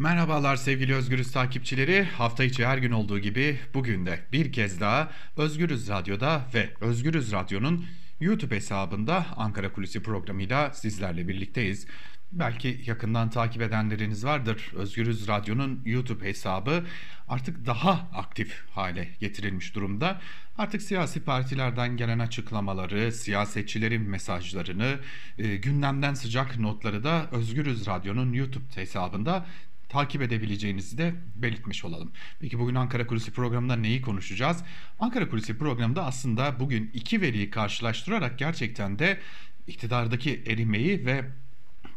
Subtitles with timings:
[0.00, 2.04] Merhabalar sevgili Özgürüz takipçileri.
[2.04, 7.32] Hafta içi her gün olduğu gibi bugün de bir kez daha Özgürüz Radyo'da ve Özgürüz
[7.32, 7.84] Radyo'nun
[8.20, 11.86] YouTube hesabında Ankara Kulisi programıyla sizlerle birlikteyiz.
[12.32, 14.70] Belki yakından takip edenleriniz vardır.
[14.74, 16.84] Özgürüz Radyo'nun YouTube hesabı
[17.28, 20.20] artık daha aktif hale getirilmiş durumda.
[20.58, 24.98] Artık siyasi partilerden gelen açıklamaları, siyasetçilerin mesajlarını,
[25.38, 29.46] e, gündemden sıcak notları da Özgürüz Radyo'nun YouTube hesabında
[29.90, 32.12] takip edebileceğinizi de belirtmiş olalım.
[32.40, 34.64] Peki bugün Ankara Kulisi programında neyi konuşacağız?
[35.00, 39.20] Ankara Kulisi programında aslında bugün iki veriyi karşılaştırarak gerçekten de
[39.66, 41.24] iktidardaki erimeyi ve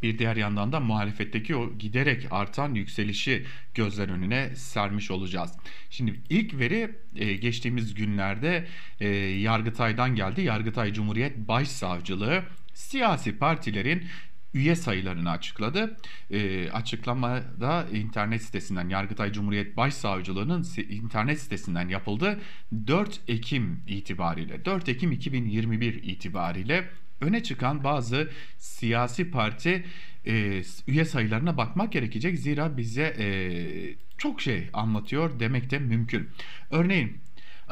[0.04, 5.52] bir diğer yandan da muhalefetteki o giderek artan yükselişi gözler önüne sermiş olacağız.
[5.90, 8.68] Şimdi ilk veri e, geçtiğimiz günlerde
[9.00, 10.42] e, Yargıtay'dan geldi.
[10.42, 14.04] Yargıtay Cumhuriyet Başsavcılığı siyasi partilerin
[14.54, 15.98] üye sayılarını açıkladı.
[16.32, 22.40] E, açıklamada internet sitesinden Yargıtay Cumhuriyet Başsavcılığı'nın internet sitesinden yapıldı.
[22.88, 26.90] 4 Ekim itibariyle 4 Ekim 2021 itibariyle
[27.22, 29.86] öne çıkan bazı siyasi parti
[30.26, 32.40] e, üye sayılarına bakmak gerekecek.
[32.40, 33.26] Zira bize e,
[34.18, 36.30] çok şey anlatıyor demek de mümkün.
[36.72, 37.23] Örneğin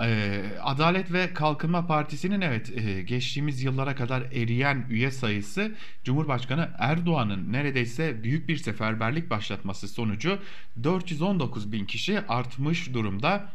[0.04, 7.54] ee, Adalet ve Kalkınma Partisi'nin evet e, geçtiğimiz yıllara kadar eriyen üye sayısı Cumhurbaşkanı Erdoğan'ın
[7.54, 10.40] neredeyse büyük bir seferberlik başlatması sonucu
[10.84, 13.52] 419 bin kişi artmış durumda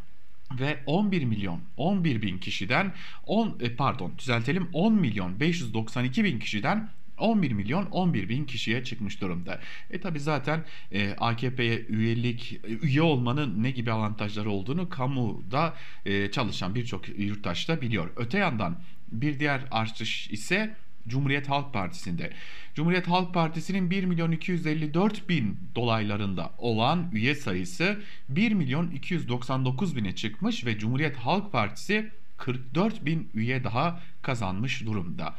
[0.60, 2.92] ve 11 milyon 11 bin kişiden
[3.26, 9.20] 10 e, pardon düzeltelim 10 milyon 592 bin kişiden 11 milyon 11 bin kişiye çıkmış
[9.20, 9.60] durumda.
[9.90, 15.74] E tabi zaten e, AKP'ye üyelik üye olmanın ne gibi avantajları olduğunu kamuda
[16.06, 18.10] e, çalışan birçok yurttaş da biliyor.
[18.16, 18.78] Öte yandan
[19.12, 20.76] bir diğer artış ise
[21.08, 22.32] Cumhuriyet Halk Partisi'nde.
[22.74, 30.14] Cumhuriyet Halk Partisi'nin 1 milyon 254 bin dolaylarında olan üye sayısı 1 milyon 299 bine
[30.14, 35.34] çıkmış ve Cumhuriyet Halk Partisi 44 bin üye daha kazanmış durumda.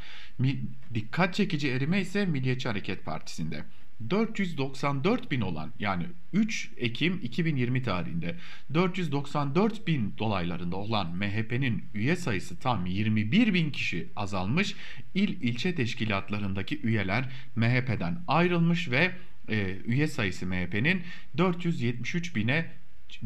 [0.94, 3.64] Dikkat çekici erime ise Milliyetçi Hareket Partisi'nde.
[4.10, 8.36] 494 bin olan yani 3 Ekim 2020 tarihinde
[8.74, 14.76] 494 bin dolaylarında olan MHP'nin üye sayısı tam 21 bin kişi azalmış.
[15.16, 19.12] İl ilçe teşkilatlarındaki üyeler MHP'den ayrılmış ve
[19.50, 21.02] e, üye sayısı MHP'nin
[21.38, 22.66] 473 bine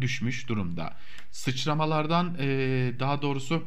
[0.01, 0.93] düşmüş durumda.
[1.31, 2.47] Sıçramalardan e,
[2.99, 3.63] daha doğrusu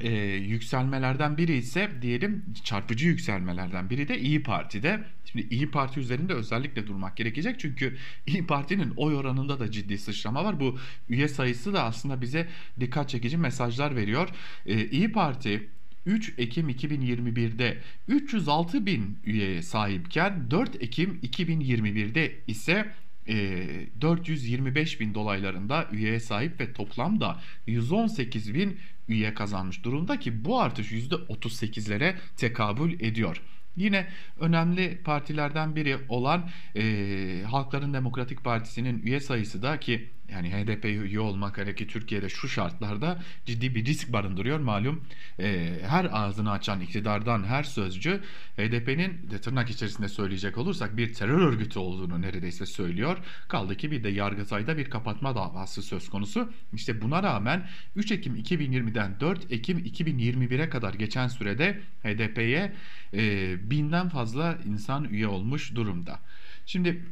[0.00, 5.04] e, yükselmelerden biri ise diyelim çarpıcı yükselmelerden biri de İyi Parti'de.
[5.24, 7.96] Şimdi İyi Parti üzerinde özellikle durmak gerekecek çünkü
[8.26, 10.60] İyi Parti'nin oy oranında da ciddi sıçrama var.
[10.60, 10.78] Bu
[11.08, 12.48] üye sayısı da aslında bize
[12.80, 14.28] dikkat çekici mesajlar veriyor.
[14.66, 15.68] E, İyi Parti
[16.06, 17.78] 3 Ekim 2021'de
[18.08, 22.92] 306 bin üyeye sahipken 4 Ekim 2021'de ise
[23.26, 30.60] 425 e, bin dolaylarında üyeye sahip ve toplamda 118 bin üye kazanmış durumda ki bu
[30.60, 33.42] artış %38'lere tekabül ediyor.
[33.76, 34.08] Yine
[34.40, 41.20] önemli partilerden biri olan e, Halkların Demokratik Partisi'nin üye sayısı da ki yani HDP üye
[41.20, 44.58] olmak hele ki Türkiye'de şu şartlarda ciddi bir risk barındırıyor.
[44.58, 45.04] Malum
[45.40, 48.20] e, her ağzını açan iktidardan her sözcü
[48.56, 53.18] HDP'nin de tırnak içerisinde söyleyecek olursak bir terör örgütü olduğunu neredeyse söylüyor.
[53.48, 56.52] Kaldı ki bir de Yargıtay'da bir kapatma davası söz konusu.
[56.72, 62.72] İşte buna rağmen 3 Ekim 2020'den 4 Ekim 2021'e kadar geçen sürede HDP'ye
[63.14, 66.20] e, binden fazla insan üye olmuş durumda.
[66.66, 67.04] Şimdi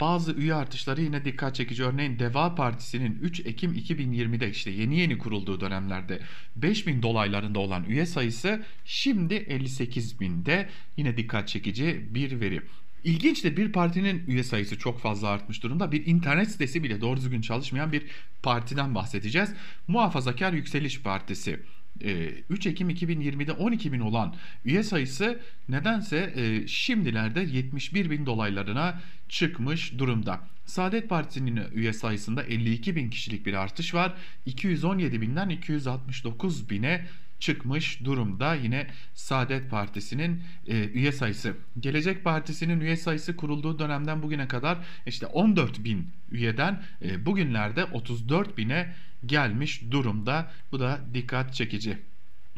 [0.00, 1.84] bazı üye artışları yine dikkat çekici.
[1.84, 6.20] Örneğin Deva Partisi'nin 3 Ekim 2020'de işte yeni yeni kurulduğu dönemlerde
[6.56, 12.62] 5000 dolaylarında olan üye sayısı şimdi 58 binde yine dikkat çekici bir veri.
[13.04, 15.92] İlginç de bir partinin üye sayısı çok fazla artmış durumda.
[15.92, 18.02] Bir internet sitesi bile doğru düzgün çalışmayan bir
[18.42, 19.52] partiden bahsedeceğiz.
[19.88, 21.60] Muhafazakar Yükseliş Partisi.
[22.00, 24.34] 3 ee, Ekim 2020'de 12 bin olan
[24.64, 30.40] üye sayısı nedense e, şimdilerde 71 bin dolaylarına çıkmış durumda.
[30.66, 34.14] Saadet Partisi'nin üye sayısında 52 bin kişilik bir artış var.
[34.46, 37.06] 217 binden 269 bine
[37.38, 38.54] çıkmış durumda.
[38.54, 41.56] Yine Saadet Partisi'nin e, üye sayısı.
[41.80, 48.58] Gelecek Partisi'nin üye sayısı kurulduğu dönemden bugüne kadar işte 14 bin üyeden e, bugünlerde 34
[48.58, 48.94] bine
[49.26, 50.52] gelmiş durumda.
[50.72, 51.98] Bu da dikkat çekici.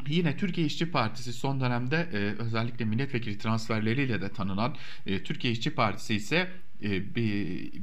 [0.07, 4.75] Yine Türkiye İşçi Partisi son dönemde e, özellikle milletvekili transferleriyle de tanınan
[5.05, 6.51] e, Türkiye İşçi Partisi ise
[6.83, 7.15] e,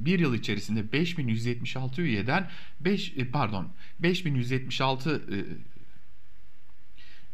[0.04, 2.50] bir, yıl içerisinde 5176 üyeden
[2.80, 5.36] 5 e, pardon 5176 e,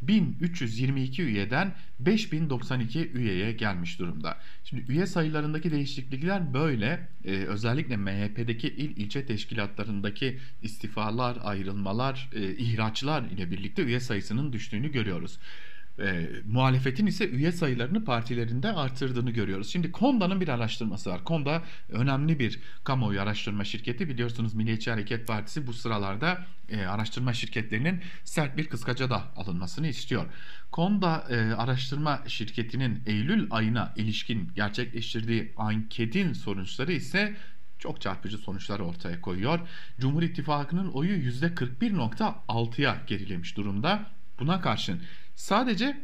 [0.03, 4.37] 1322 üyeden 5092 üyeye gelmiş durumda.
[4.65, 7.09] Şimdi üye sayılarındaki değişiklikler böyle.
[7.25, 14.93] Ee, özellikle MHP'deki il ilçe teşkilatlarındaki istifalar, ayrılmalar, e, ihraçlar ile birlikte üye sayısının düştüğünü
[14.93, 15.39] görüyoruz.
[16.01, 19.73] E, muhalefetin ise üye sayılarını partilerinde artırdığını görüyoruz.
[19.73, 21.25] Şimdi Konda'nın bir araştırması var.
[21.25, 24.09] Konda önemli bir kamuoyu araştırma şirketi.
[24.09, 30.27] Biliyorsunuz Milliyetçi Hareket Partisi bu sıralarda e, araştırma şirketlerinin sert bir kıskaca da alınmasını istiyor.
[30.71, 37.37] Konda e, araştırma şirketinin Eylül ayına ilişkin gerçekleştirdiği anketin sonuçları ise
[37.79, 39.61] çok çarpıcı sonuçlar ortaya koyuyor.
[40.01, 44.07] Cumhur İttifakı'nın oyu %41.6'ya gerilemiş durumda.
[44.41, 45.03] Buna karşın
[45.41, 46.01] Sadece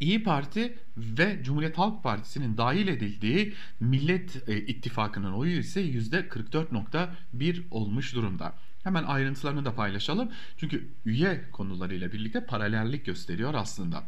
[0.00, 8.14] İyi Parti ve Cumhuriyet Halk Partisi'nin dahil edildiği Millet e, İttifakı'nın oyu ise %44.1 olmuş
[8.14, 8.54] durumda.
[8.84, 10.30] Hemen ayrıntılarını da paylaşalım.
[10.56, 14.04] Çünkü üye konularıyla birlikte paralellik gösteriyor aslında.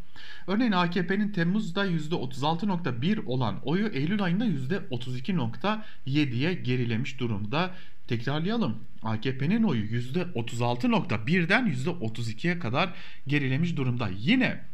[0.46, 7.74] Örneğin AKP'nin Temmuz'da %36.1 olan oyu Eylül ayında %32.7'ye gerilemiş durumda.
[8.10, 8.76] Tekrarlayalım.
[9.02, 12.94] AKP'nin oyu %36.1'den %32'ye kadar
[13.26, 14.08] gerilemiş durumda.
[14.18, 14.64] Yine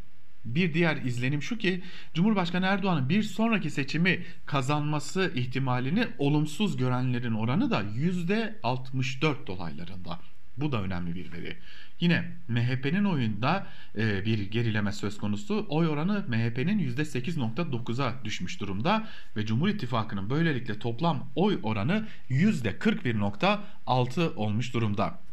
[0.45, 1.83] bir diğer izlenim şu ki
[2.15, 10.21] Cumhurbaşkanı Erdoğan'ın bir sonraki seçimi kazanması ihtimalini olumsuz görenlerin oranı da %64 dolaylarında.
[10.57, 11.57] Bu da önemli bir veri.
[12.01, 13.67] Yine MHP'nin oyunda
[13.99, 15.67] e, bir gerileme söz konusu.
[15.69, 24.75] Oy oranı MHP'nin %8.9'a düşmüş durumda ve Cumhur İttifakı'nın böylelikle toplam oy oranı %41.6 olmuş
[24.75, 25.26] durumda.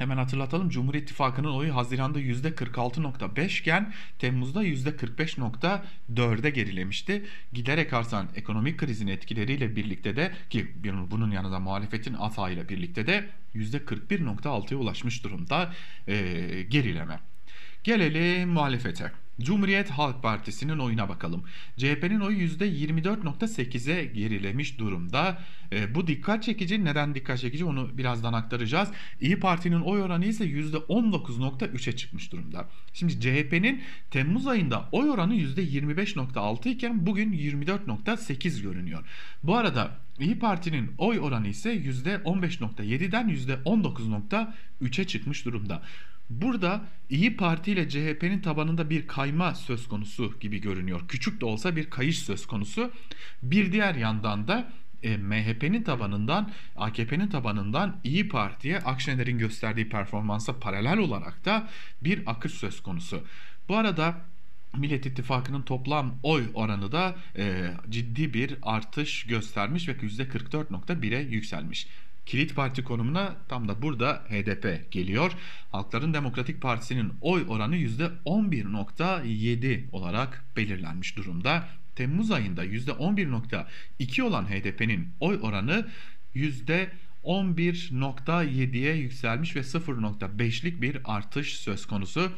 [0.00, 7.24] Hemen hatırlatalım Cumhur İttifakı'nın oyu Haziran'da %46.5 iken Temmuz'da %45.4'e gerilemişti.
[7.52, 10.68] Giderek artan ekonomik krizin etkileriyle birlikte de ki
[11.10, 15.72] bunun yanında muhalefetin atağıyla birlikte de %41.6'ya ulaşmış durumda
[16.08, 16.16] e,
[16.70, 17.20] gerileme.
[17.84, 19.12] Gelelim muhalefete.
[19.40, 21.44] Cumhuriyet Halk Partisi'nin oyuna bakalım.
[21.76, 25.38] CHP'nin oyu %24.8'e gerilemiş durumda.
[25.72, 26.84] E, bu dikkat çekici.
[26.84, 28.88] Neden dikkat çekici onu birazdan aktaracağız.
[29.20, 32.68] İyi Parti'nin oy oranı ise %19.3'e çıkmış durumda.
[32.92, 39.04] Şimdi CHP'nin Temmuz ayında oy oranı %25.6 iken bugün 24.8 görünüyor.
[39.42, 45.82] Bu arada İyi Parti'nin oy oranı ise %15.7'den %19.3'e çıkmış durumda.
[46.30, 51.08] Burada İyi Parti ile CHP'nin tabanında bir kayma söz konusu gibi görünüyor.
[51.08, 52.90] Küçük de olsa bir kayış söz konusu.
[53.42, 54.72] Bir diğer yandan da
[55.02, 61.68] e, MHP'nin tabanından AKP'nin tabanından İyi Parti'ye Akşener'in gösterdiği performansa paralel olarak da
[62.02, 63.24] bir akış söz konusu.
[63.68, 64.14] Bu arada
[64.76, 71.86] Millet İttifakı'nın toplam oy oranı da e, ciddi bir artış göstermiş ve %44.1'e yükselmiş.
[72.30, 75.32] Kilit parti konumuna tam da burada HDP geliyor.
[75.72, 81.68] Halkların Demokratik Partisi'nin oy oranı %11.7 olarak belirlenmiş durumda.
[81.96, 85.88] Temmuz ayında %11.2 olan HDP'nin oy oranı
[86.34, 92.32] %11.7'ye yükselmiş ve 0.5'lik bir artış söz konusu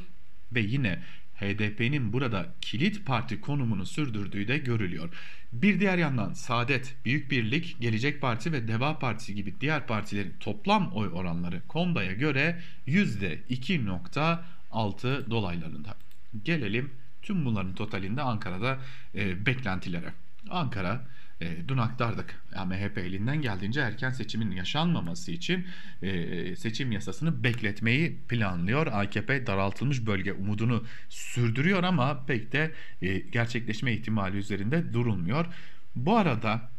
[0.53, 1.03] ve yine
[1.43, 5.09] HDP'nin burada kilit parti konumunu sürdürdüğü de görülüyor.
[5.53, 10.93] Bir diğer yandan Saadet, Büyük Birlik, Gelecek Parti ve Deva Partisi gibi diğer partilerin toplam
[10.93, 15.97] oy oranları Konda'ya göre %2.6 dolaylarında.
[16.45, 16.91] Gelelim
[17.23, 18.79] tüm bunların totalinde Ankara'da
[19.15, 20.13] e, beklentilere.
[20.51, 21.07] Ankara
[21.43, 22.43] e, dün aktardık.
[22.57, 25.67] Yani MHP elinden geldiğince erken seçimin yaşanmaması için
[26.03, 28.87] e, seçim yasasını bekletmeyi planlıyor.
[28.87, 32.73] AKP daraltılmış bölge umudunu sürdürüyor ama pek de
[33.03, 35.47] e, gerçekleşme ihtimali üzerinde durulmuyor.
[35.97, 36.71] Bu arada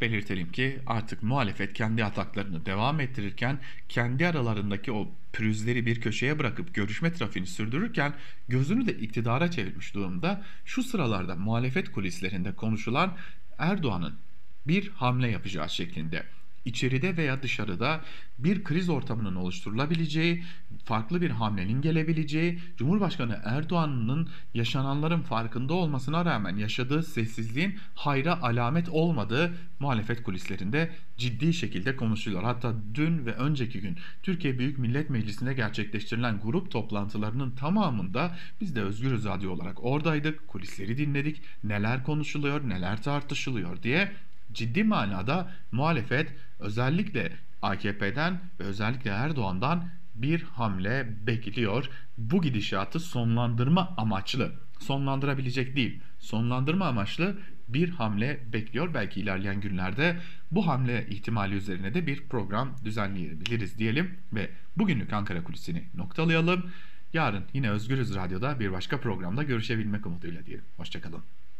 [0.00, 3.58] belirtelim ki artık muhalefet kendi ataklarını devam ettirirken
[3.88, 8.14] kendi aralarındaki o pürüzleri bir köşeye bırakıp görüşme trafiğini sürdürürken
[8.48, 10.42] gözünü de iktidara çevirmiş durumda.
[10.64, 13.16] Şu sıralarda muhalefet kulislerinde konuşulan
[13.62, 14.18] Erdoğan'ın
[14.66, 16.26] bir hamle yapacağı şeklinde
[16.64, 18.00] içeride veya dışarıda
[18.38, 20.44] bir kriz ortamının oluşturulabileceği,
[20.84, 29.54] farklı bir hamlenin gelebileceği, Cumhurbaşkanı Erdoğan'ın yaşananların farkında olmasına rağmen yaşadığı sessizliğin hayra alamet olmadığı
[29.80, 32.42] muhalefet kulislerinde ciddi şekilde konuşuluyor.
[32.42, 38.82] Hatta dün ve önceki gün Türkiye Büyük Millet Meclisi'nde gerçekleştirilen grup toplantılarının tamamında biz de
[38.82, 44.12] Özgür Radyo olarak oradaydık, kulisleri dinledik, neler konuşuluyor, neler tartışılıyor diye
[44.54, 47.32] ciddi manada muhalefet özellikle
[47.62, 51.88] AKP'den ve özellikle Erdoğan'dan bir hamle bekliyor.
[52.18, 58.94] Bu gidişatı sonlandırma amaçlı, sonlandırabilecek değil, sonlandırma amaçlı bir hamle bekliyor.
[58.94, 60.16] Belki ilerleyen günlerde
[60.50, 66.70] bu hamle ihtimali üzerine de bir program düzenleyebiliriz diyelim ve bugünlük Ankara Kulisi'ni noktalayalım.
[67.12, 70.64] Yarın yine Özgürüz Radyo'da bir başka programda görüşebilmek umuduyla diyelim.
[70.76, 71.22] Hoşçakalın.